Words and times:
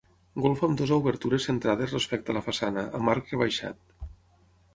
Golfa 0.43 0.63
amb 0.69 0.77
dues 0.79 0.93
obertures 0.95 1.45
centrades 1.49 1.93
respecte 1.97 2.33
a 2.33 2.37
la 2.39 2.43
façana, 2.47 2.87
amb 3.01 3.15
arc 3.15 3.31
rebaixat. 3.37 4.11